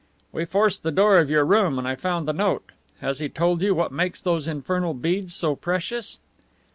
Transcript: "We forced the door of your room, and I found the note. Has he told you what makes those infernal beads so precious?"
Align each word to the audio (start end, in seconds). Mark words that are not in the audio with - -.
"We 0.31 0.45
forced 0.45 0.81
the 0.81 0.89
door 0.91 1.19
of 1.19 1.29
your 1.29 1.45
room, 1.45 1.77
and 1.77 1.87
I 1.87 1.93
found 1.95 2.27
the 2.27 2.33
note. 2.33 2.71
Has 3.01 3.19
he 3.19 3.29
told 3.29 3.61
you 3.61 3.75
what 3.75 3.91
makes 3.91 4.19
those 4.19 4.47
infernal 4.47 4.95
beads 4.95 5.35
so 5.35 5.55
precious?" 5.55 6.17